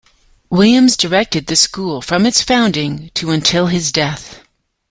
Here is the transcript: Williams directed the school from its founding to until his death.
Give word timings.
Williams 0.49 0.97
directed 0.97 1.45
the 1.45 1.55
school 1.55 2.01
from 2.01 2.25
its 2.25 2.41
founding 2.41 3.11
to 3.13 3.29
until 3.29 3.67
his 3.67 3.91
death. 3.91 4.41